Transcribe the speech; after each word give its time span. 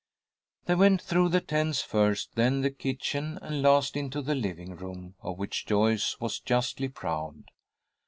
They 0.65 0.73
went 0.73 0.99
through 0.99 1.29
the 1.29 1.41
tents 1.41 1.83
first, 1.83 2.33
then 2.33 2.61
the 2.61 2.71
kitchen, 2.71 3.37
and 3.39 3.61
last 3.61 3.95
into 3.95 4.23
the 4.23 4.33
living 4.33 4.75
room, 4.75 5.13
of 5.21 5.37
which 5.37 5.67
Joyce 5.67 6.19
was 6.19 6.39
justly 6.39 6.89
proud. 6.89 7.43